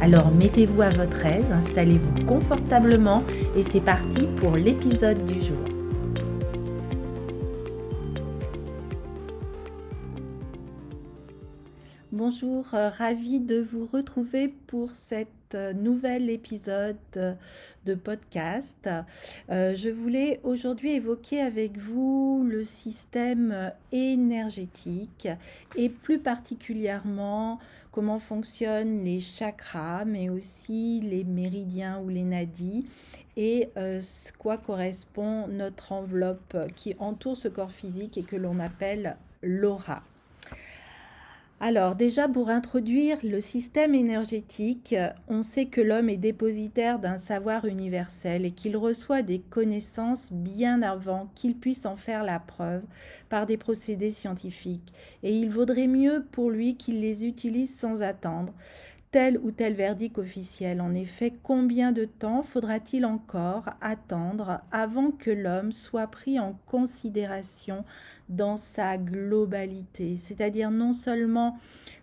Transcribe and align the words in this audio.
Alors 0.00 0.30
mettez-vous 0.30 0.80
à 0.80 0.90
votre 0.90 1.26
aise, 1.26 1.50
installez-vous 1.50 2.24
confortablement 2.24 3.24
et 3.56 3.62
c'est 3.62 3.80
parti 3.80 4.28
pour 4.36 4.56
l'épisode 4.56 5.24
du 5.24 5.40
jour. 5.40 5.58
Bonjour, 12.12 12.74
euh, 12.74 12.88
ravi 12.88 13.40
de 13.40 13.60
vous 13.60 13.86
retrouver 13.86 14.48
pour 14.66 14.92
cet 14.92 15.28
euh, 15.54 15.72
nouvel 15.72 16.30
épisode 16.30 16.96
de 17.84 17.94
podcast. 17.94 18.88
Euh, 19.50 19.74
je 19.74 19.88
voulais 19.88 20.40
aujourd'hui 20.42 20.92
évoquer 20.92 21.40
avec 21.40 21.76
vous 21.76 22.44
le 22.48 22.64
système 22.64 23.72
énergétique 23.92 25.28
et 25.76 25.88
plus 25.88 26.18
particulièrement 26.18 27.58
comment 27.98 28.20
fonctionnent 28.20 29.02
les 29.02 29.18
chakras, 29.18 30.04
mais 30.04 30.28
aussi 30.28 31.00
les 31.00 31.24
méridiens 31.24 31.98
ou 31.98 32.08
les 32.08 32.22
nadis 32.22 32.86
et 33.36 33.70
quoi 34.38 34.56
correspond 34.56 35.48
notre 35.48 35.90
enveloppe 35.90 36.56
qui 36.76 36.94
entoure 37.00 37.36
ce 37.36 37.48
corps 37.48 37.72
physique 37.72 38.16
et 38.16 38.22
que 38.22 38.36
l'on 38.36 38.60
appelle 38.60 39.16
l'aura. 39.42 40.04
Alors 41.60 41.96
déjà 41.96 42.28
pour 42.28 42.50
introduire 42.50 43.18
le 43.24 43.40
système 43.40 43.92
énergétique, 43.92 44.94
on 45.26 45.42
sait 45.42 45.66
que 45.66 45.80
l'homme 45.80 46.08
est 46.08 46.16
dépositaire 46.16 47.00
d'un 47.00 47.18
savoir 47.18 47.64
universel 47.64 48.44
et 48.44 48.52
qu'il 48.52 48.76
reçoit 48.76 49.22
des 49.22 49.40
connaissances 49.40 50.32
bien 50.32 50.82
avant 50.82 51.28
qu'il 51.34 51.56
puisse 51.56 51.84
en 51.84 51.96
faire 51.96 52.22
la 52.22 52.38
preuve 52.38 52.84
par 53.28 53.44
des 53.44 53.56
procédés 53.56 54.12
scientifiques. 54.12 54.92
Et 55.24 55.36
il 55.36 55.50
vaudrait 55.50 55.88
mieux 55.88 56.24
pour 56.30 56.50
lui 56.50 56.76
qu'il 56.76 57.00
les 57.00 57.26
utilise 57.26 57.76
sans 57.76 58.02
attendre 58.02 58.54
tel 59.10 59.38
ou 59.38 59.50
tel 59.50 59.74
verdict 59.74 60.18
officiel. 60.18 60.80
En 60.80 60.94
effet, 60.94 61.32
combien 61.42 61.92
de 61.92 62.04
temps 62.04 62.42
faudra-t-il 62.42 63.06
encore 63.06 63.64
attendre 63.80 64.60
avant 64.70 65.10
que 65.10 65.30
l'homme 65.30 65.72
soit 65.72 66.06
pris 66.08 66.38
en 66.38 66.58
considération 66.66 67.84
dans 68.28 68.56
sa 68.56 68.98
globalité? 68.98 70.16
C'est-à-dire 70.16 70.70
non 70.70 70.92
seulement 70.92 71.58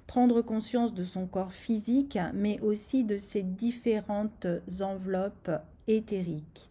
prendre 0.07 0.41
conscience 0.41 0.93
de 0.93 1.03
son 1.03 1.27
corps 1.27 1.53
physique, 1.53 2.17
mais 2.33 2.59
aussi 2.61 3.03
de 3.03 3.17
ses 3.17 3.43
différentes 3.43 4.47
enveloppes 4.81 5.51
éthériques. 5.87 6.69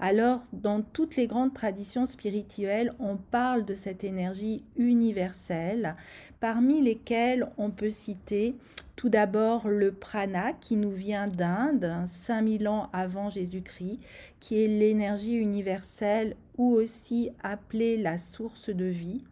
Alors, 0.00 0.42
dans 0.52 0.82
toutes 0.82 1.16
les 1.16 1.26
grandes 1.26 1.54
traditions 1.54 2.04
spirituelles, 2.06 2.92
on 2.98 3.16
parle 3.16 3.64
de 3.64 3.74
cette 3.74 4.04
énergie 4.04 4.64
universelle, 4.76 5.96
parmi 6.40 6.82
lesquelles 6.82 7.48
on 7.56 7.70
peut 7.70 7.88
citer 7.88 8.54
tout 8.96 9.08
d'abord 9.08 9.68
le 9.68 9.92
prana 9.92 10.52
qui 10.52 10.76
nous 10.76 10.90
vient 10.90 11.26
d'Inde, 11.26 11.92
5000 12.06 12.68
ans 12.68 12.88
avant 12.92 13.30
Jésus-Christ, 13.30 14.00
qui 14.40 14.62
est 14.62 14.68
l'énergie 14.68 15.36
universelle 15.36 16.36
ou 16.58 16.72
aussi 16.72 17.30
appelée 17.42 17.96
la 17.96 18.18
source 18.18 18.68
de 18.70 18.84
vie, 18.84 19.24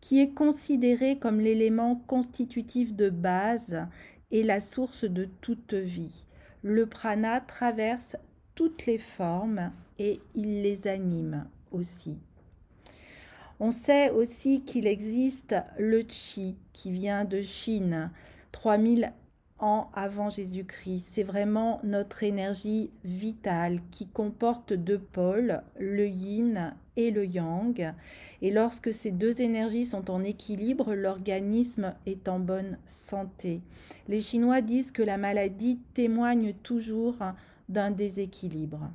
qui 0.00 0.20
est 0.20 0.30
considérée 0.30 1.18
comme 1.18 1.40
l'élément 1.40 1.96
constitutif 2.06 2.94
de 2.94 3.10
base 3.10 3.86
et 4.30 4.42
la 4.42 4.60
source 4.60 5.04
de 5.04 5.28
toute 5.40 5.74
vie. 5.74 6.24
Le 6.62 6.86
prana 6.86 7.40
traverse 7.40 8.16
toutes 8.54 8.86
les 8.86 8.98
formes 8.98 9.72
et 9.98 10.20
il 10.34 10.62
les 10.62 10.86
anime 10.86 11.46
aussi. 11.70 12.18
On 13.60 13.70
sait 13.70 14.10
aussi 14.10 14.62
qu'il 14.62 14.86
existe 14.86 15.54
le 15.78 16.02
chi 16.08 16.56
qui 16.72 16.90
vient 16.90 17.24
de 17.24 17.40
Chine, 17.40 18.10
3000 18.52 19.12
ans 19.58 19.90
avant 19.94 20.30
Jésus-Christ. 20.30 21.08
C'est 21.10 21.22
vraiment 21.22 21.80
notre 21.84 22.22
énergie 22.22 22.90
vitale 23.04 23.78
qui 23.90 24.06
comporte 24.06 24.72
deux 24.72 24.98
pôles, 24.98 25.62
le 25.78 26.06
yin 26.06 26.74
et 26.96 27.10
le 27.10 27.24
yang. 27.24 27.94
Et 28.42 28.50
lorsque 28.50 28.92
ces 28.92 29.10
deux 29.10 29.40
énergies 29.40 29.86
sont 29.86 30.10
en 30.10 30.22
équilibre, 30.22 30.94
l'organisme 30.94 31.94
est 32.06 32.28
en 32.28 32.38
bonne 32.38 32.78
santé. 32.86 33.60
Les 34.08 34.20
Chinois 34.20 34.60
disent 34.60 34.90
que 34.90 35.02
la 35.02 35.16
maladie 35.16 35.78
témoigne 35.94 36.52
toujours 36.62 37.16
d'un 37.68 37.90
déséquilibre. 37.90 38.90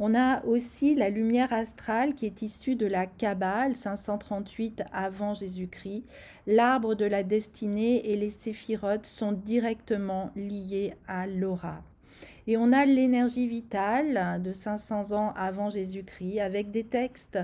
On 0.00 0.14
a 0.14 0.44
aussi 0.44 0.94
la 0.94 1.10
lumière 1.10 1.52
astrale 1.52 2.14
qui 2.14 2.26
est 2.26 2.42
issue 2.42 2.76
de 2.76 2.86
la 2.86 3.06
Kabbale 3.06 3.74
538 3.74 4.84
avant 4.92 5.34
Jésus-Christ. 5.34 6.04
L'arbre 6.46 6.94
de 6.94 7.04
la 7.04 7.24
destinée 7.24 8.08
et 8.10 8.16
les 8.16 8.30
séphirotes 8.30 9.06
sont 9.06 9.32
directement 9.32 10.30
liés 10.36 10.94
à 11.08 11.26
l'aura. 11.26 11.82
Et 12.46 12.56
on 12.56 12.72
a 12.72 12.86
l'énergie 12.86 13.48
vitale 13.48 14.40
de 14.40 14.52
500 14.52 15.12
ans 15.12 15.32
avant 15.36 15.68
Jésus-Christ 15.68 16.40
avec 16.40 16.70
des 16.70 16.84
textes 16.84 17.40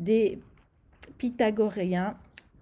des 0.00 0.40
Pythagoréens 1.18 2.16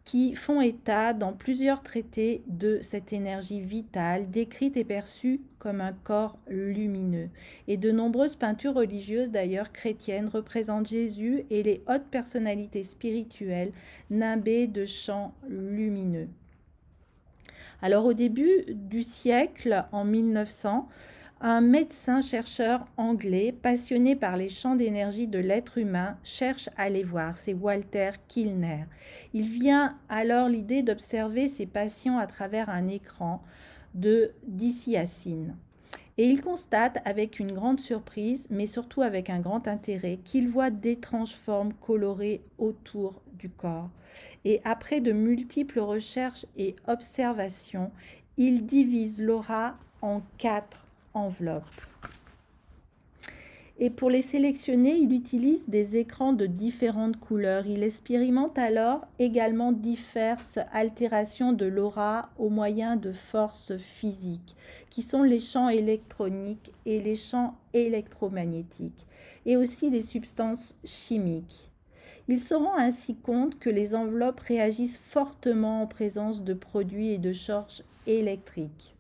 qui 0.05 0.35
font 0.35 0.61
état 0.61 1.15
dans 1.15 1.33
plusieurs 1.33 1.83
traités 1.83 2.43
de 2.47 2.79
cette 2.83 3.13
énergie 3.13 3.61
vitale 3.61 4.31
décrite 4.31 4.77
et 4.77 4.85
perçue 4.85 5.41
comme 5.59 5.81
un 5.81 5.95
corps 5.95 6.39
lumineux. 6.47 7.31
Et 7.69 7.79
de 7.79 7.91
nombreuses 7.91 8.37
peintures 8.37 8.75
religieuses 8.75 9.31
d'ailleurs 9.31 9.73
chrétiennes 9.73 10.29
représentent 10.29 10.89
Jésus 10.89 11.45
et 11.49 11.63
les 11.63 11.83
hautes 11.89 12.09
personnalités 12.11 12.83
spirituelles 12.83 13.73
nimbées 14.11 14.67
de 14.67 14.85
chants 14.85 15.35
lumineux. 15.49 16.29
Alors 17.81 18.05
au 18.05 18.13
début 18.13 18.65
du 18.69 19.03
siècle, 19.03 19.85
en 19.93 20.05
1900, 20.05 20.89
un 21.47 21.61
médecin-chercheur 21.61 22.87
anglais 22.97 23.53
passionné 23.53 24.17
par 24.17 24.39
les 24.39 24.49
champs 24.49 24.77
d'énergie 24.77 25.27
de 25.27 25.39
l'être 25.39 25.77
humain 25.77 26.17
cherche 26.25 26.71
à 26.79 26.89
les 26.89 27.03
voir. 27.03 27.37
C'est 27.37 27.53
Walter 27.53 28.13
Kilner. 28.29 28.87
Il 29.35 29.51
vient 29.51 29.99
alors 30.09 30.49
l'idée 30.49 30.83
d'observer 30.83 31.49
ses 31.49 31.67
patients 31.67 32.17
à 32.17 32.27
travers 32.27 32.71
un 32.71 32.87
écran 32.89 33.43
de 33.93 34.33
dicyacine. 34.47 35.55
Et 36.17 36.25
il 36.25 36.41
constate 36.41 37.03
avec 37.05 37.39
une 37.39 37.53
grande 37.53 37.79
surprise, 37.79 38.47
mais 38.49 38.67
surtout 38.67 39.03
avec 39.03 39.29
un 39.29 39.41
grand 39.41 39.69
intérêt, 39.69 40.21
qu'il 40.25 40.49
voit 40.49 40.71
d'étranges 40.71 41.35
formes 41.35 41.75
colorées 41.75 42.41
autour 42.57 43.21
du 43.35 43.51
corps. 43.51 43.91
Et 44.47 44.63
après 44.65 45.03
de 45.03 45.13
multiples 45.13 45.81
recherches 45.81 46.47
et 46.57 46.75
observations, 46.87 47.91
il 48.39 48.65
divise 48.65 49.23
l'aura 49.23 49.75
en 50.01 50.23
quatre 50.39 50.89
enveloppe. 51.15 51.65
Et 53.77 53.91
pour 53.91 54.09
les 54.09 54.23
sélectionner, 54.23 54.95
il 54.95 55.13
utilise 55.13 55.69
des 55.69 55.97
écrans 55.97 56.33
de 56.33 56.47
différentes 56.47 57.19
couleurs. 57.19 57.67
Il 57.67 57.83
expérimente 57.83 58.57
alors 58.57 59.05
également 59.19 59.73
diverses 59.73 60.61
altérations 60.73 61.53
de 61.53 61.67
l'aura 61.67 62.31
au 62.39 62.51
moyen 62.51 62.95
de 62.95 63.11
forces 63.11 63.77
physiques, 63.77 64.55
qui 64.91 65.03
sont 65.03 65.25
les 65.25 65.41
champs 65.41 65.71
électroniques 65.71 66.71
et 66.87 67.01
les 67.01 67.17
champs 67.17 67.57
électromagnétiques, 67.73 69.09
et 69.45 69.57
aussi 69.57 69.91
des 69.91 70.03
substances 70.03 70.77
chimiques. 70.85 71.69
Il 72.29 72.39
se 72.39 72.55
rend 72.55 72.77
ainsi 72.77 73.17
compte 73.17 73.59
que 73.59 73.71
les 73.71 73.97
enveloppes 73.97 74.41
réagissent 74.41 74.99
fortement 74.99 75.83
en 75.83 75.89
présence 75.89 76.45
de 76.45 76.55
produits 76.55 77.11
et 77.11 77.19
de 77.19 77.33
charges 77.33 77.83
électriques 78.07 78.95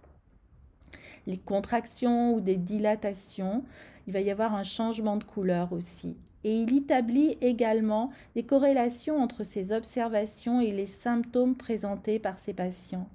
les 1.26 1.38
contractions 1.38 2.34
ou 2.34 2.40
des 2.40 2.56
dilatations, 2.56 3.64
il 4.06 4.12
va 4.12 4.20
y 4.20 4.30
avoir 4.30 4.54
un 4.54 4.62
changement 4.62 5.16
de 5.16 5.24
couleur 5.24 5.72
aussi. 5.72 6.16
Et 6.44 6.54
il 6.54 6.76
établit 6.76 7.38
également 7.40 8.10
des 8.34 8.42
corrélations 8.42 9.18
entre 9.18 9.44
ces 9.44 9.72
observations 9.72 10.60
et 10.60 10.72
les 10.72 10.86
symptômes 10.86 11.54
présentés 11.54 12.18
par 12.18 12.38
ses 12.38 12.52
patients. 12.52 13.08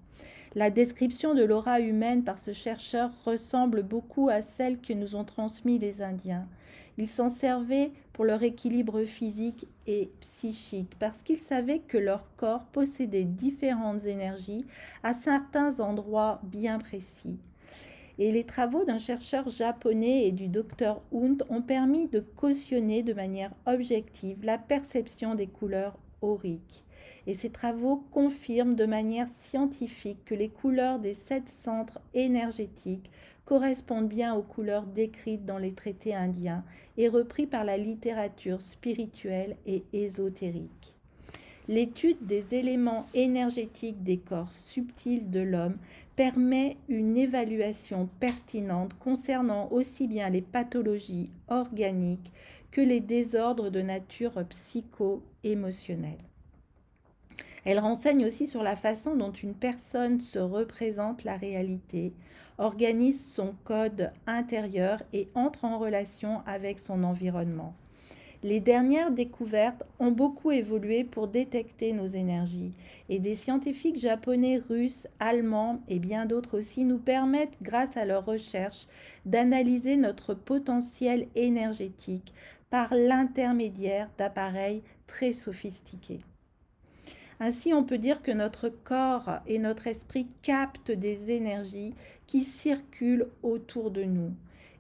La 0.56 0.72
description 0.72 1.36
de 1.36 1.44
l'aura 1.44 1.80
humaine 1.80 2.24
par 2.24 2.40
ce 2.40 2.54
chercheur 2.54 3.12
ressemble 3.24 3.84
beaucoup 3.84 4.30
à 4.30 4.42
celle 4.42 4.80
que 4.80 4.94
nous 4.94 5.16
ont 5.16 5.24
transmis 5.24 5.78
les 5.78 6.02
Indiens. 6.02 6.48
Ils 6.98 7.08
s'en 7.08 7.30
servaient 7.30 7.92
pour 8.14 8.26
leur 8.26 8.42
équilibre 8.42 9.04
physique 9.04 9.68
et 9.86 10.10
psychique 10.22 10.96
parce 11.00 11.22
qu'ils 11.22 11.38
savaient 11.38 11.80
que 11.80 12.00
leur 12.00 12.26
corps 12.36 12.66
possédait 12.66 13.24
différentes 13.24 14.06
énergies 14.06 14.66
à 15.04 15.14
certains 15.14 15.80
endroits 15.80 16.42
bien 16.44 16.80
précis. 16.80 17.38
Et 18.22 18.34
les 18.34 18.44
travaux 18.44 18.84
d'un 18.84 18.98
chercheur 18.98 19.48
japonais 19.48 20.28
et 20.28 20.34
du 20.34 20.50
docteur 20.50 21.02
Hunt 21.14 21.38
ont 21.50 21.62
permis 21.62 22.10
de 22.10 22.20
cautionner 22.20 23.02
de 23.02 23.14
manière 23.14 23.54
objective 23.66 24.44
la 24.44 24.58
perception 24.58 25.36
des 25.36 25.48
couleurs 25.48 25.98
auriques. 26.22 26.84
Et 27.28 27.34
ces 27.34 27.50
travaux 27.50 28.04
confirment 28.12 28.76
de 28.76 28.86
manière 28.86 29.30
scientifique 29.30 30.26
que 30.26 30.36
les 30.36 30.50
couleurs 30.50 31.00
des 31.00 31.14
sept 31.14 31.48
centres 31.48 32.02
énergétiques 32.14 33.10
correspondent 33.46 34.10
bien 34.10 34.36
aux 34.36 34.44
couleurs 34.44 34.86
décrites 34.86 35.46
dans 35.46 35.58
les 35.58 35.74
traités 35.74 36.14
indiens 36.14 36.66
et 36.98 37.08
repris 37.08 37.48
par 37.48 37.64
la 37.64 37.78
littérature 37.78 38.60
spirituelle 38.60 39.56
et 39.66 39.86
ésotérique. 39.94 40.99
L'étude 41.70 42.26
des 42.26 42.56
éléments 42.56 43.06
énergétiques 43.14 44.02
des 44.02 44.18
corps 44.18 44.52
subtils 44.52 45.30
de 45.30 45.40
l'homme 45.40 45.78
permet 46.16 46.78
une 46.88 47.16
évaluation 47.16 48.10
pertinente 48.20 48.96
concernant 48.98 49.72
aussi 49.72 50.08
bien 50.08 50.32
les 50.32 50.42
pathologies 50.42 51.32
organiques 51.48 52.34
que 52.72 52.82
les 52.82 53.02
désordres 53.02 53.70
de 53.70 53.84
nature 53.84 54.44
psycho-émotionnelle. 54.50 56.18
Elle 57.66 57.78
renseigne 57.78 58.26
aussi 58.26 58.48
sur 58.48 58.64
la 58.64 58.76
façon 58.76 59.16
dont 59.16 59.32
une 59.32 59.54
personne 59.54 60.22
se 60.22 60.40
représente 60.40 61.24
la 61.24 61.38
réalité, 61.38 62.14
organise 62.58 63.32
son 63.32 63.54
code 63.64 64.12
intérieur 64.26 65.04
et 65.14 65.30
entre 65.36 65.66
en 65.66 65.78
relation 65.78 66.42
avec 66.48 66.80
son 66.80 67.04
environnement. 67.04 67.76
Les 68.42 68.62
dernières 68.62 69.12
découvertes 69.12 69.84
ont 70.00 70.12
beaucoup 70.12 70.52
évolué 70.52 71.04
pour 71.04 71.28
détecter 71.28 71.92
nos 71.92 72.06
énergies 72.06 72.72
et 73.10 73.20
des 73.20 73.36
scientifiques 73.36 74.00
japonais, 74.00 74.62
russes, 74.70 75.08
allemands 75.20 75.82
et 75.90 76.00
bien 76.00 76.26
d'autres 76.26 76.58
aussi 76.58 76.86
nous 76.86 77.00
permettent, 77.00 77.58
grâce 77.62 77.98
à 77.98 78.06
leurs 78.06 78.26
recherches, 78.26 78.88
d'analyser 79.26 79.98
notre 79.98 80.34
potentiel 80.34 81.28
énergétique 81.36 82.34
par 82.70 82.94
l'intermédiaire 82.94 84.10
d'appareils 84.18 84.84
très 85.06 85.34
sophistiqués. 85.34 86.22
Ainsi, 87.42 87.74
on 87.74 87.84
peut 87.84 87.98
dire 87.98 88.22
que 88.22 88.32
notre 88.32 88.70
corps 88.70 89.40
et 89.48 89.60
notre 89.60 89.88
esprit 89.88 90.28
captent 90.42 90.92
des 90.92 91.32
énergies 91.32 91.94
qui 92.26 92.42
circulent 92.44 93.28
autour 93.44 93.92
de 93.92 94.04
nous. 94.04 94.34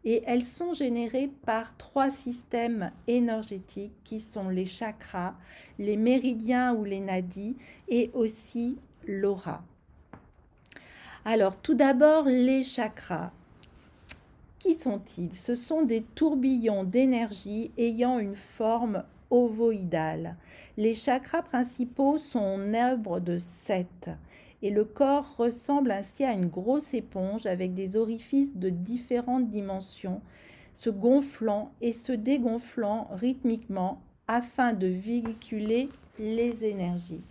Et 0.06 0.24
elles 0.26 0.46
sont 0.46 0.74
générées 0.74 1.30
par 1.46 1.76
trois 1.78 2.10
systèmes 2.10 2.92
énergétiques 3.08 3.96
qui 4.04 4.20
sont 4.20 4.50
les 4.50 4.66
chakras, 4.66 5.36
les 5.78 5.98
méridiens 5.98 6.74
ou 6.74 6.86
les 6.86 7.02
nadis 7.02 7.58
et 7.90 8.10
aussi 8.14 8.78
l'aura. 9.08 9.64
Alors, 11.26 11.58
tout 11.58 11.74
d'abord, 11.74 12.26
les 12.26 12.64
chakras. 12.64 13.32
Qui 14.58 14.76
sont-ils? 14.76 15.36
Ce 15.36 15.56
sont 15.56 15.84
des 15.84 16.02
tourbillons 16.16 16.84
d'énergie 16.84 17.72
ayant 17.78 18.20
une 18.20 18.36
forme 18.36 19.04
ovoïdale. 19.30 20.36
Les 20.78 20.94
chakras 20.94 21.44
principaux 21.44 22.18
sont 22.18 22.40
en 22.40 23.20
de 23.20 23.38
sept 23.38 24.10
et 24.62 24.70
le 24.70 24.84
corps 24.84 25.36
ressemble 25.38 25.92
ainsi 25.92 26.24
à 26.24 26.34
une 26.34 26.48
grosse 26.48 26.94
éponge 26.94 27.46
avec 27.46 27.74
des 27.74 27.96
orifices 27.96 28.56
de 28.56 28.70
différentes 28.70 29.50
dimensions, 29.50 30.22
se 30.74 30.90
gonflant 30.90 31.72
et 31.82 31.92
se 31.92 32.12
dégonflant 32.12 33.08
rythmiquement 33.12 34.02
afin 34.28 34.74
de 34.74 34.88
véhiculer 34.88 35.90
les 36.20 36.66
énergies. 36.66 37.22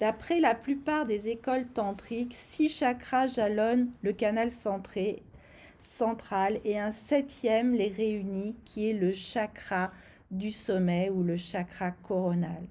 D'après 0.00 0.40
la 0.40 0.54
plupart 0.54 1.06
des 1.06 1.28
écoles 1.28 1.66
tantriques, 1.66 2.34
six 2.34 2.68
chakras 2.68 3.28
jalonnent 3.28 3.90
le 4.02 4.12
canal 4.12 4.50
central 4.50 6.60
et 6.64 6.78
un 6.78 6.90
septième 6.90 7.72
les 7.72 7.88
réunit 7.88 8.56
qui 8.64 8.90
est 8.90 8.94
le 8.94 9.12
chakra 9.12 9.92
du 10.32 10.50
sommet 10.50 11.10
ou 11.10 11.22
le 11.22 11.36
chakra 11.36 11.92
coronal. 11.92 12.66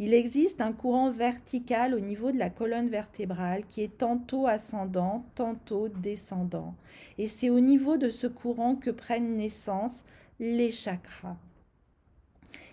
Il 0.00 0.12
existe 0.12 0.60
un 0.60 0.72
courant 0.72 1.10
vertical 1.10 1.94
au 1.94 2.00
niveau 2.00 2.32
de 2.32 2.38
la 2.38 2.50
colonne 2.50 2.88
vertébrale 2.88 3.64
qui 3.66 3.82
est 3.82 3.98
tantôt 3.98 4.46
ascendant, 4.46 5.24
tantôt 5.36 5.88
descendant. 5.88 6.74
Et 7.16 7.28
c'est 7.28 7.50
au 7.50 7.60
niveau 7.60 7.96
de 7.96 8.08
ce 8.08 8.26
courant 8.26 8.74
que 8.74 8.90
prennent 8.90 9.36
naissance 9.36 10.02
les 10.40 10.70
chakras. 10.70 11.36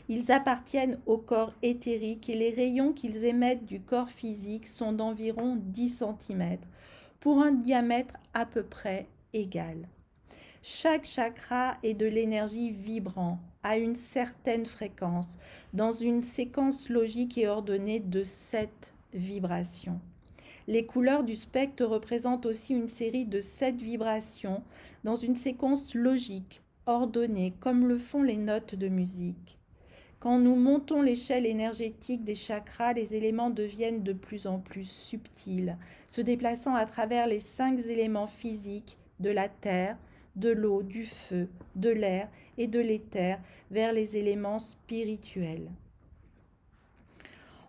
Ils 0.09 0.31
appartiennent 0.31 0.99
au 1.05 1.17
corps 1.17 1.53
éthérique 1.61 2.27
et 2.29 2.35
les 2.35 2.49
rayons 2.49 2.91
qu'ils 2.91 3.23
émettent 3.23 3.65
du 3.65 3.79
corps 3.79 4.09
physique 4.09 4.67
sont 4.67 4.91
d'environ 4.91 5.57
10 5.61 6.03
cm 6.19 6.57
pour 7.19 7.41
un 7.41 7.51
diamètre 7.51 8.15
à 8.33 8.45
peu 8.45 8.63
près 8.63 9.07
égal. 9.31 9.87
Chaque 10.63 11.05
chakra 11.05 11.77
est 11.81 11.95
de 11.95 12.05
l'énergie 12.05 12.69
vibrant 12.69 13.39
à 13.63 13.77
une 13.77 13.95
certaine 13.95 14.67
fréquence, 14.67 15.39
dans 15.73 15.91
une 15.91 16.21
séquence 16.21 16.87
logique 16.87 17.39
et 17.39 17.47
ordonnée 17.47 17.99
de 17.99 18.21
sept 18.21 18.93
vibrations. 19.11 19.99
Les 20.67 20.85
couleurs 20.85 21.23
du 21.23 21.35
spectre 21.35 21.85
représentent 21.85 22.45
aussi 22.45 22.73
une 22.73 22.87
série 22.87 23.25
de 23.25 23.39
sept 23.39 23.81
vibrations 23.81 24.61
dans 25.03 25.15
une 25.15 25.35
séquence 25.35 25.95
logique, 25.95 26.61
ordonnée, 26.85 27.53
comme 27.59 27.87
le 27.87 27.97
font 27.97 28.21
les 28.21 28.37
notes 28.37 28.75
de 28.75 28.87
musique. 28.87 29.57
Quand 30.19 30.37
nous 30.37 30.55
montons 30.55 31.01
l'échelle 31.01 31.47
énergétique 31.47 32.23
des 32.23 32.35
chakras, 32.35 32.93
les 32.93 33.15
éléments 33.15 33.49
deviennent 33.49 34.03
de 34.03 34.13
plus 34.13 34.45
en 34.45 34.59
plus 34.59 34.87
subtils, 34.87 35.75
se 36.07 36.21
déplaçant 36.21 36.75
à 36.75 36.85
travers 36.85 37.25
les 37.25 37.39
cinq 37.39 37.79
éléments 37.79 38.27
physiques 38.27 38.99
de 39.19 39.31
la 39.31 39.49
Terre, 39.49 39.97
de 40.35 40.49
l'eau, 40.49 40.83
du 40.83 41.05
feu, 41.05 41.49
de 41.75 41.89
l'air 41.89 42.29
et 42.57 42.67
de 42.67 42.79
l'éther 42.79 43.39
vers 43.69 43.93
les 43.93 44.17
éléments 44.17 44.59
spirituels. 44.59 45.69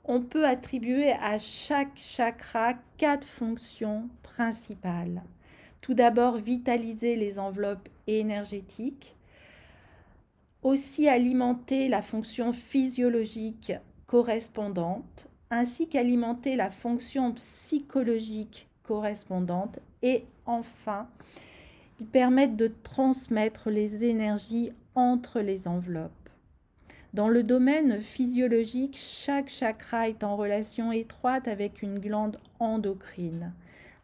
On 0.05 0.23
peut 0.23 0.47
attribuer 0.47 1.13
à 1.13 1.39
chaque 1.39 1.97
chakra 1.97 2.75
quatre 2.99 3.27
fonctions 3.27 4.09
principales. 4.23 5.23
Tout 5.81 5.95
d'abord, 5.95 6.39
vitaliser 6.39 7.17
les 7.17 7.39
enveloppes 7.39 7.89
énergétiques, 8.07 9.17
aussi 10.63 11.09
alimenter 11.09 11.89
la 11.89 12.03
fonction 12.03 12.53
physiologique 12.53 13.73
correspondante, 14.07 15.29
ainsi 15.51 15.89
qu'alimenter 15.89 16.57
la 16.57 16.71
fonction 16.71 17.33
psychologique 17.33 18.69
correspondante, 18.83 19.79
et 20.03 20.25
enfin 20.47 21.09
permettent 22.13 22.57
de 22.57 22.73
transmettre 22.83 23.71
les 23.71 24.05
énergies 24.05 24.73
entre 24.95 25.41
les 25.41 25.69
enveloppes. 25.69 26.11
Dans 27.15 27.29
le 27.29 27.43
domaine 27.43 28.01
physiologique, 28.01 28.97
chaque 28.97 29.51
chakra 29.51 30.09
est 30.09 30.25
en 30.25 30.37
relation 30.37 30.93
étroite 30.93 31.47
avec 31.47 31.83
une 31.83 31.99
glande 31.99 32.39
endocrine. 32.59 33.53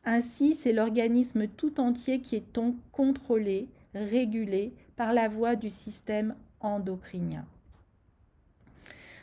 Ainsi, 0.05 0.55
c'est 0.55 0.73
l'organisme 0.73 1.49
tout 1.49 1.81
entier 1.81 2.21
qui 2.21 2.37
est 2.37 2.61
contrôlé, 2.93 3.69
régulé 3.95 4.73
par 4.97 5.13
la 5.13 5.29
voie 5.29 5.57
du 5.57 5.71
système 5.71 6.35
endocrinien. 6.61 7.47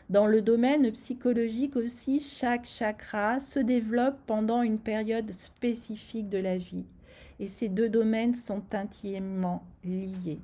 Dans 0.10 0.28
le 0.28 0.42
domaine 0.42 0.92
psychologique 0.92 1.76
aussi, 1.76 2.20
chaque 2.20 2.66
chakra 2.66 3.40
se 3.40 3.60
développe 3.60 4.18
pendant 4.28 4.62
une 4.62 4.80
période 4.80 5.32
spécifique 5.32 6.30
de 6.30 6.38
la 6.38 6.58
vie 6.58 6.86
et 7.40 7.48
ces 7.48 7.70
deux 7.70 7.90
domaines 7.90 8.36
sont 8.36 8.64
intimement 8.74 9.64
liés. 9.84 10.40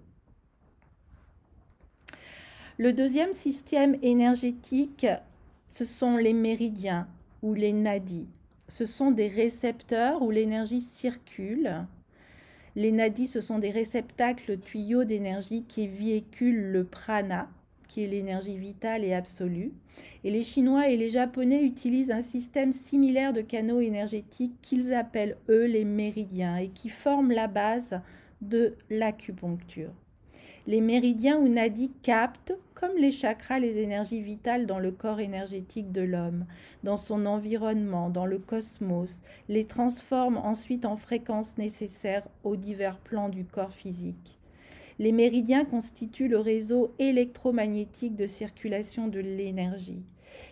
Le 2.77 2.93
deuxième 2.93 3.33
système 3.33 3.97
énergétique, 4.01 5.05
ce 5.69 5.85
sont 5.85 6.17
les 6.17 6.33
méridiens 6.33 7.07
ou 7.41 7.53
les 7.53 7.73
nadis. 7.73 8.27
Ce 8.67 8.85
sont 8.85 9.11
des 9.11 9.27
récepteurs 9.27 10.21
où 10.21 10.31
l'énergie 10.31 10.81
circule. 10.81 11.85
Les 12.75 12.91
nadis, 12.91 13.27
ce 13.27 13.41
sont 13.41 13.59
des 13.59 13.71
réceptacles 13.71 14.57
tuyaux 14.57 15.03
d'énergie 15.03 15.63
qui 15.67 15.87
véhiculent 15.87 16.71
le 16.71 16.83
prana, 16.85 17.49
qui 17.91 18.05
est 18.05 18.07
l'énergie 18.07 18.55
vitale 18.55 19.03
et 19.03 19.13
absolue. 19.13 19.73
Et 20.23 20.31
les 20.31 20.43
Chinois 20.43 20.87
et 20.87 20.95
les 20.95 21.09
Japonais 21.09 21.61
utilisent 21.61 22.11
un 22.11 22.21
système 22.21 22.71
similaire 22.71 23.33
de 23.33 23.41
canaux 23.41 23.81
énergétiques 23.81 24.55
qu'ils 24.61 24.93
appellent 24.93 25.35
eux 25.49 25.65
les 25.65 25.83
méridiens 25.83 26.55
et 26.55 26.69
qui 26.69 26.87
forment 26.87 27.33
la 27.33 27.47
base 27.47 27.99
de 28.41 28.75
l'acupuncture. 28.89 29.91
Les 30.67 30.79
méridiens 30.79 31.37
ou 31.37 31.49
nadis 31.49 31.91
captent, 32.01 32.57
comme 32.75 32.95
les 32.97 33.11
chakras, 33.11 33.59
les 33.59 33.79
énergies 33.79 34.21
vitales 34.21 34.67
dans 34.67 34.79
le 34.79 34.91
corps 34.91 35.19
énergétique 35.19 35.91
de 35.91 36.01
l'homme, 36.01 36.45
dans 36.83 36.97
son 36.97 37.25
environnement, 37.25 38.09
dans 38.09 38.25
le 38.25 38.39
cosmos, 38.39 39.21
les 39.49 39.65
transforment 39.65 40.37
ensuite 40.37 40.85
en 40.85 40.95
fréquences 40.95 41.57
nécessaires 41.57 42.27
aux 42.45 42.55
divers 42.55 42.99
plans 42.99 43.27
du 43.27 43.43
corps 43.43 43.73
physique. 43.73 44.40
Les 45.01 45.11
méridiens 45.11 45.65
constituent 45.65 46.27
le 46.27 46.37
réseau 46.37 46.93
électromagnétique 46.99 48.15
de 48.15 48.27
circulation 48.27 49.07
de 49.07 49.19
l'énergie. 49.19 50.03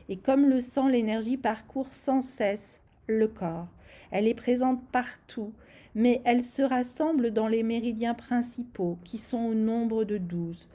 Et 0.10 0.18
comme 0.18 0.50
le 0.50 0.60
sang, 0.60 0.88
l'énergie 0.88 1.38
parcourt 1.38 1.94
sans 1.94 2.22
cesse 2.22 2.82
le 3.06 3.27
corps. 3.27 3.68
Elle 4.10 4.27
est 4.27 4.34
présente 4.34 4.84
partout, 4.88 5.53
mais 5.94 6.24
elle 6.25 6.44
se 6.44 6.63
rassemble 6.63 7.29
dans 7.29 7.48
les 7.48 7.62
méridiens 7.62 8.15
principaux, 8.15 8.98
qui 9.03 9.20
sont 9.20 9.38
au 9.38 9.53
nombre 9.53 10.03
de 10.03 10.18
12, 10.18 10.68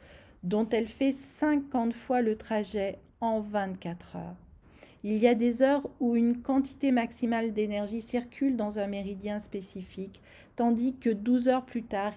dont 0.45 0.69
elle 0.69 0.87
fait 0.87 1.11
50 1.11 1.95
fois 1.95 2.23
le 2.23 2.37
trajet 2.37 3.01
en 3.21 3.41
24 3.41 4.15
heures. 4.15 4.37
Il 5.03 5.17
y 5.17 5.27
a 5.27 5.35
des 5.35 5.63
heures 5.63 5.91
où 5.99 6.15
une 6.15 6.43
quantité 6.43 6.93
maximale 6.93 7.53
d'énergie 7.53 8.01
circule 8.01 8.57
dans 8.57 8.79
un 8.79 8.87
méridien 8.87 9.41
spécifique, 9.41 10.23
tandis 10.55 10.95
que 10.95 11.11
12 11.11 11.49
heures 11.49 11.67
plus 11.67 11.83
tard, 11.83 12.13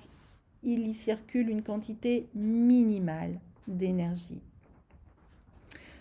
il 0.64 0.88
y 0.88 0.94
circule 0.94 1.50
une 1.50 1.62
quantité 1.62 2.28
minimale 2.36 3.40
d'énergie. 3.68 4.42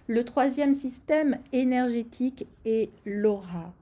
Le 0.08 0.25
troisième 0.25 0.75
système 0.75 1.38
énergétique 1.52 2.46
est 2.64 2.90
l'aura. 3.04 3.75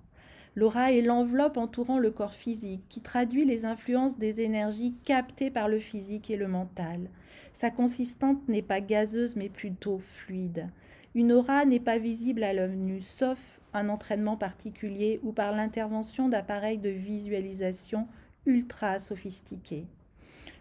L'aura 0.56 0.92
est 0.92 1.02
l'enveloppe 1.02 1.56
entourant 1.56 1.98
le 1.98 2.10
corps 2.10 2.34
physique 2.34 2.84
qui 2.88 3.00
traduit 3.00 3.44
les 3.44 3.64
influences 3.64 4.18
des 4.18 4.40
énergies 4.40 4.94
captées 5.04 5.50
par 5.50 5.68
le 5.68 5.80
physique 5.80 6.30
et 6.30 6.36
le 6.36 6.48
mental. 6.48 7.10
Sa 7.52 7.70
consistante 7.70 8.48
n'est 8.48 8.62
pas 8.62 8.80
gazeuse 8.80 9.36
mais 9.36 9.48
plutôt 9.48 9.98
fluide. 9.98 10.68
Une 11.14 11.32
aura 11.32 11.64
n'est 11.64 11.80
pas 11.80 11.98
visible 11.98 12.42
à 12.42 12.52
l'œil 12.52 12.76
nu, 12.76 13.00
sauf 13.00 13.60
un 13.72 13.88
entraînement 13.88 14.36
particulier 14.36 15.20
ou 15.22 15.32
par 15.32 15.52
l'intervention 15.52 16.28
d'appareils 16.28 16.78
de 16.78 16.90
visualisation 16.90 18.08
ultra 18.46 18.98
sophistiqués. 18.98 19.86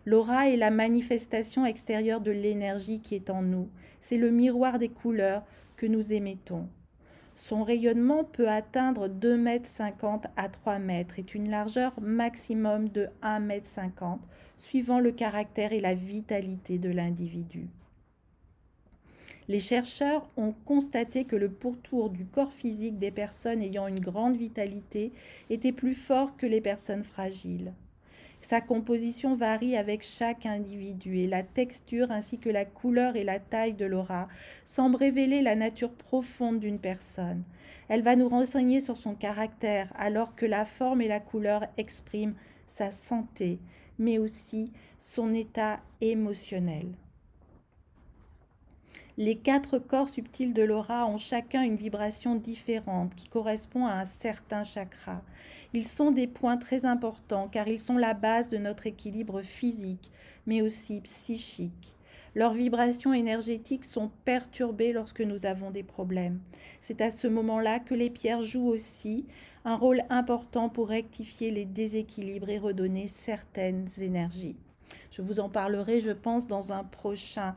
L'aura 0.06 0.50
est 0.50 0.58
la 0.58 0.70
manifestation 0.70 1.66
extérieure 1.66 2.20
de 2.20 2.32
l'énergie 2.32 3.00
qui 3.00 3.16
est 3.16 3.30
en 3.30 3.42
nous. 3.42 3.70
C'est 4.02 4.18
le 4.18 4.32
miroir 4.32 4.78
des 4.80 4.90
couleurs 4.90 5.44
que 5.78 5.86
nous 5.86 6.14
émettons. 6.14 6.68
Son 7.36 7.64
rayonnement 7.64 8.24
peut 8.24 8.50
atteindre 8.50 9.08
2,50 9.08 9.38
mètres 9.38 9.70
à 10.36 10.50
3 10.50 10.80
mètres 10.80 11.20
et 11.20 11.26
une 11.34 11.50
largeur 11.50 11.94
maximum 12.00 12.90
de 12.90 13.08
1,50 13.24 13.40
mètre, 13.42 13.92
suivant 14.58 15.00
le 15.00 15.12
caractère 15.12 15.74
et 15.74 15.80
la 15.80 15.96
vitalité 15.96 16.78
de 16.78 16.90
l'individu. 16.90 17.70
Les 19.48 19.60
chercheurs 19.60 20.30
ont 20.38 20.54
constaté 20.66 21.26
que 21.26 21.36
le 21.36 21.50
pourtour 21.50 22.10
du 22.10 22.26
corps 22.26 22.54
physique 22.54 22.98
des 22.98 23.12
personnes 23.12 23.62
ayant 23.62 23.88
une 23.88 24.00
grande 24.00 24.38
vitalité 24.38 25.12
était 25.50 25.74
plus 25.74 25.96
fort 25.96 26.38
que 26.38 26.46
les 26.46 26.62
personnes 26.62 27.04
fragiles. 27.04 27.74
Sa 28.44 28.60
composition 28.60 29.36
varie 29.36 29.78
avec 29.78 30.04
chaque 30.04 30.46
individu 30.46 31.18
et 31.20 31.28
la 31.28 31.44
texture 31.44 32.12
ainsi 32.12 32.40
que 32.40 32.50
la 32.50 32.66
couleur 32.66 33.16
et 33.16 33.24
la 33.24 33.40
taille 33.40 33.74
de 33.74 33.86
l'aura 33.86 34.28
semblent 34.66 34.98
révéler 34.98 35.42
la 35.42 35.56
nature 35.56 35.94
profonde 35.94 36.60
d'une 36.60 36.78
personne. 36.78 37.44
Elle 37.88 38.02
va 38.02 38.18
nous 38.18 38.28
renseigner 38.28 38.82
sur 38.82 38.98
son 38.98 39.16
caractère 39.16 39.94
alors 39.98 40.36
que 40.36 40.46
la 40.46 40.66
forme 40.66 41.02
et 41.02 41.08
la 41.08 41.22
couleur 41.22 41.68
expriment 41.78 42.36
sa 42.68 42.92
santé, 42.92 43.60
mais 43.98 44.18
aussi 44.18 44.66
son 44.98 45.34
état 45.34 45.80
émotionnel. 46.02 46.88
Les 49.18 49.36
quatre 49.36 49.78
corps 49.78 50.10
subtils 50.10 50.54
de 50.54 50.64
l'aura 50.64 51.06
ont 51.06 51.18
chacun 51.18 51.62
une 51.62 51.76
vibration 51.76 52.36
différente 52.36 53.14
qui 53.16 53.28
correspond 53.28 53.86
à 53.86 53.94
un 53.94 54.06
certain 54.06 54.64
chakra. 54.64 55.22
Ils 55.74 55.88
sont 55.88 56.12
des 56.12 56.28
points 56.28 56.58
très 56.58 56.86
importants 56.86 57.48
car 57.48 57.68
ils 57.68 57.80
sont 57.80 57.98
la 57.98 58.14
base 58.16 58.50
de 58.50 58.58
notre 58.58 58.88
équilibre 58.88 59.42
physique, 59.42 60.12
mais 60.48 60.62
aussi 60.62 61.00
psychique. 61.02 61.96
Leurs 62.36 62.54
vibrations 62.54 63.14
énergétiques 63.14 63.86
sont 63.86 64.10
perturbées 64.26 64.94
lorsque 64.94 65.22
nous 65.22 65.46
avons 65.46 65.70
des 65.70 65.84
problèmes. 65.84 66.40
C'est 66.82 67.02
à 67.02 67.12
ce 67.12 67.28
moment-là 67.28 67.80
que 67.80 67.94
les 67.94 68.10
pierres 68.10 68.42
jouent 68.42 68.70
aussi 68.70 69.28
un 69.66 69.76
rôle 69.76 70.02
important 70.10 70.70
pour 70.70 70.90
rectifier 70.90 71.52
les 71.52 71.66
déséquilibres 71.66 72.50
et 72.50 72.58
redonner 72.58 73.06
certaines 73.06 73.88
énergies. 74.02 74.58
Je 75.12 75.22
vous 75.22 75.40
en 75.40 75.48
parlerai, 75.48 76.00
je 76.00 76.12
pense, 76.12 76.48
dans 76.48 76.74
un 76.74 76.84
prochain 76.84 77.56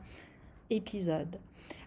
épisode. 0.69 1.37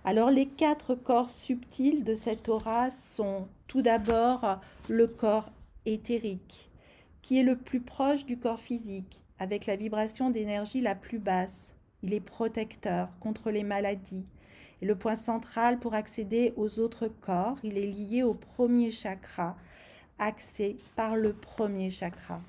Alors 0.04 0.30
les 0.30 0.46
quatre 0.46 0.94
corps 0.94 1.30
subtils 1.30 2.04
de 2.04 2.14
cette 2.14 2.48
aura 2.48 2.90
sont 2.90 3.48
tout 3.66 3.82
d'abord 3.82 4.60
le 4.88 5.06
corps 5.06 5.50
éthérique, 5.84 6.70
qui 7.22 7.38
est 7.38 7.42
le 7.42 7.56
plus 7.56 7.80
proche 7.80 8.24
du 8.24 8.38
corps 8.38 8.60
physique, 8.60 9.20
avec 9.38 9.66
la 9.66 9.76
vibration 9.76 10.30
d'énergie 10.30 10.80
la 10.80 10.94
plus 10.94 11.18
basse. 11.18 11.74
Il 12.02 12.14
est 12.14 12.20
protecteur 12.20 13.08
contre 13.20 13.50
les 13.50 13.64
maladies. 13.64 14.24
Et 14.82 14.86
le 14.86 14.96
point 14.96 15.14
central 15.14 15.78
pour 15.78 15.92
accéder 15.92 16.54
aux 16.56 16.78
autres 16.78 17.08
corps, 17.08 17.58
il 17.62 17.76
est 17.76 17.86
lié 17.86 18.22
au 18.22 18.32
premier 18.32 18.90
chakra, 18.90 19.54
axé 20.18 20.78
par 20.96 21.16
le 21.16 21.34
premier 21.34 21.90
chakra. 21.90 22.40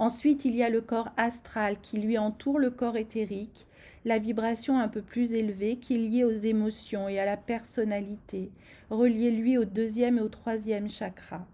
Ensuite, 0.00 0.46
il 0.46 0.56
y 0.56 0.62
a 0.62 0.70
le 0.70 0.80
corps 0.80 1.10
astral 1.18 1.78
qui 1.82 1.98
lui 1.98 2.16
entoure 2.16 2.58
le 2.58 2.70
corps 2.70 2.96
éthérique, 2.96 3.66
la 4.06 4.16
vibration 4.16 4.80
un 4.80 4.88
peu 4.88 5.02
plus 5.02 5.34
élevée 5.34 5.76
qui 5.76 5.94
est 5.94 5.98
liée 5.98 6.24
aux 6.24 6.30
émotions 6.30 7.06
et 7.06 7.20
à 7.20 7.26
la 7.26 7.36
personnalité, 7.36 8.50
relié 8.88 9.30
lui 9.30 9.58
au 9.58 9.66
deuxième 9.66 10.16
et 10.16 10.22
au 10.22 10.30
troisième 10.30 10.88
chakra. 10.88 11.46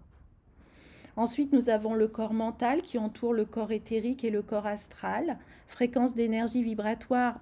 Ensuite, 1.17 1.51
nous 1.51 1.67
avons 1.67 1.93
le 1.93 2.07
corps 2.07 2.33
mental 2.33 2.81
qui 2.83 2.97
entoure 2.97 3.33
le 3.33 3.43
corps 3.43 3.73
éthérique 3.73 4.23
et 4.23 4.29
le 4.29 4.41
corps 4.41 4.65
astral, 4.65 5.37
fréquence 5.67 6.15
d'énergie 6.15 6.63
vibratoire 6.63 7.41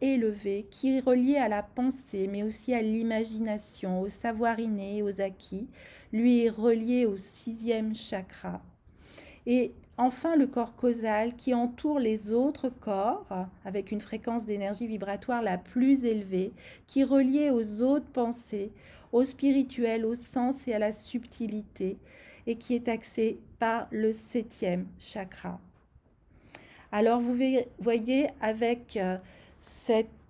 élevée 0.00 0.66
qui 0.70 0.96
est 0.96 1.00
reliée 1.00 1.36
à 1.36 1.50
la 1.50 1.62
pensée, 1.62 2.26
mais 2.26 2.42
aussi 2.42 2.72
à 2.72 2.80
l'imagination, 2.80 4.00
au 4.00 4.08
savoir 4.08 4.58
inné, 4.58 5.02
aux 5.02 5.20
acquis. 5.20 5.68
Lui 6.10 6.46
est 6.46 6.48
relié 6.48 7.04
au 7.04 7.18
sixième 7.18 7.94
chakra. 7.94 8.62
Et 9.48 9.72
Enfin, 10.00 10.36
le 10.36 10.46
corps 10.46 10.76
causal 10.76 11.34
qui 11.34 11.54
entoure 11.54 11.98
les 11.98 12.32
autres 12.32 12.68
corps 12.68 13.26
avec 13.64 13.90
une 13.90 14.00
fréquence 14.00 14.46
d'énergie 14.46 14.86
vibratoire 14.86 15.42
la 15.42 15.58
plus 15.58 16.04
élevée, 16.04 16.52
qui 16.86 17.00
est 17.00 17.04
relié 17.04 17.50
aux 17.50 17.82
autres 17.82 18.06
pensées, 18.06 18.70
au 19.10 19.24
spirituel, 19.24 20.06
au 20.06 20.14
sens 20.14 20.68
et 20.68 20.72
à 20.72 20.78
la 20.78 20.92
subtilité, 20.92 21.98
et 22.46 22.54
qui 22.54 22.76
est 22.76 22.86
axé 22.86 23.40
par 23.58 23.88
le 23.90 24.12
septième 24.12 24.86
chakra. 25.00 25.58
Alors 26.92 27.18
vous 27.18 27.36
voyez 27.80 28.28
avec 28.40 28.96
euh, 28.96 29.16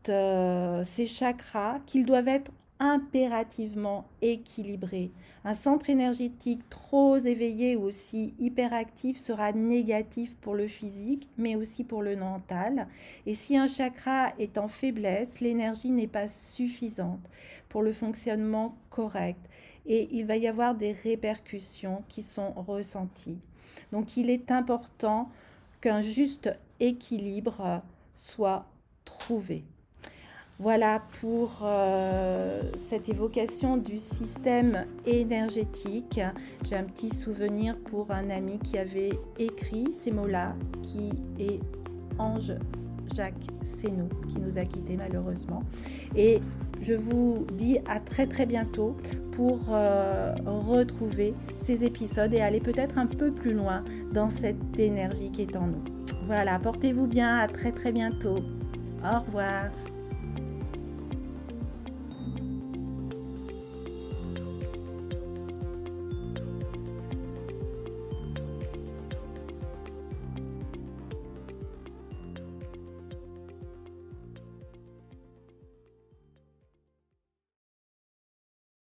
euh, 0.09 0.83
ces 0.83 1.05
chakras 1.05 1.79
qu'ils 1.85 2.07
doivent 2.07 2.29
être 2.29 2.51
impérativement 2.81 4.07
équilibré. 4.23 5.11
Un 5.45 5.55
centre 5.55 5.91
énergétique 5.91 6.69
trop 6.69 7.17
éveillé 7.17 7.77
ou 7.77 7.83
aussi 7.83 8.35
hyperactif 8.39 9.17
sera 9.17 9.53
négatif 9.53 10.37
pour 10.37 10.55
le 10.55 10.69
physique, 10.69 11.29
mais 11.39 11.57
aussi 11.57 11.85
pour 11.85 12.03
le 12.03 12.17
mental. 12.17 12.87
Et 13.27 13.35
si 13.35 13.57
un 13.57 13.67
chakra 13.67 14.33
est 14.39 14.59
en 14.59 14.69
faiblesse, 14.69 15.41
l'énergie 15.41 15.91
n'est 15.91 16.07
pas 16.07 16.29
suffisante 16.29 17.27
pour 17.69 17.83
le 17.83 17.93
fonctionnement 17.93 18.77
correct. 18.91 19.41
Et 19.87 20.09
il 20.13 20.27
va 20.27 20.37
y 20.37 20.47
avoir 20.47 20.75
des 20.75 20.93
répercussions 20.93 22.05
qui 22.09 22.23
sont 22.23 22.53
ressenties. 22.53 23.39
Donc 23.93 24.17
il 24.17 24.31
est 24.31 24.51
important 24.51 25.31
qu'un 25.81 26.01
juste 26.01 26.51
équilibre 26.81 27.83
soit 28.15 28.67
trouvé. 29.05 29.65
Voilà 30.61 31.03
pour 31.21 31.61
euh, 31.62 32.62
cette 32.77 33.09
évocation 33.09 33.77
du 33.77 33.99
système 33.99 34.87
énergétique. 35.07 36.21
J'ai 36.65 36.75
un 36.75 36.83
petit 36.83 37.11
souvenir 37.11 37.77
pour 37.77 38.11
un 38.11 38.29
ami 38.29 38.59
qui 38.59 38.77
avait 38.77 39.12
écrit 39.38 39.87
ces 39.97 40.11
mots-là, 40.11 40.57
qui 40.83 41.11
est 41.38 41.61
Ange 42.19 42.55
Jacques 43.15 43.47
Sénou, 43.62 44.09
qui 44.29 44.41
nous 44.41 44.59
a 44.59 44.65
quittés 44.65 44.97
malheureusement. 44.97 45.62
Et 46.17 46.41
je 46.81 46.95
vous 46.95 47.47
dis 47.53 47.79
à 47.87 48.00
très 48.00 48.27
très 48.27 48.45
bientôt 48.45 48.97
pour 49.31 49.61
euh, 49.71 50.35
retrouver 50.45 51.35
ces 51.62 51.85
épisodes 51.85 52.35
et 52.35 52.41
aller 52.41 52.61
peut-être 52.61 52.99
un 52.99 53.07
peu 53.07 53.31
plus 53.31 53.53
loin 53.53 53.85
dans 54.12 54.29
cette 54.29 54.77
énergie 54.77 55.31
qui 55.31 55.43
est 55.43 55.57
en 55.57 55.69
nous. 55.69 55.85
Voilà, 56.27 56.59
portez-vous 56.59 57.07
bien, 57.07 57.37
à 57.38 57.47
très 57.47 57.71
très 57.71 57.93
bientôt. 57.93 58.41
Au 59.05 59.21
revoir. 59.21 59.67